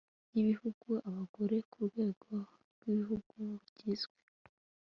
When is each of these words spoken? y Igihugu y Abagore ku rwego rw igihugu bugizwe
y 0.33 0.37
Igihugu 0.41 0.87
y 1.03 1.07
Abagore 1.09 1.57
ku 1.71 1.77
rwego 1.87 2.33
rw 2.71 2.79
igihugu 2.91 3.33
bugizwe 3.57 4.17